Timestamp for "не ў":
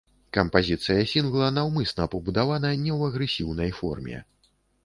2.87-3.13